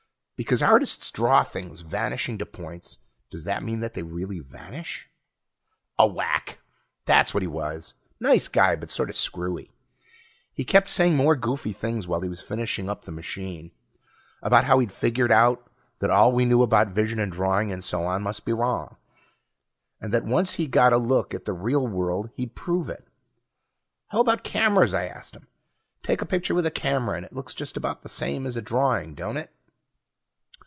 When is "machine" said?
13.11-13.69